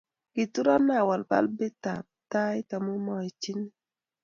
Kituron 0.33 0.85
awal 1.01 1.21
balbitab 1.29 2.03
tait 2.31 2.69
amu 2.75 2.93
maitchini 3.05 3.67